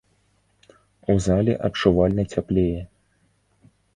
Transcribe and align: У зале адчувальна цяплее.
У 1.15 1.15
зале 1.25 1.53
адчувальна 1.69 2.23
цяплее. 2.37 2.81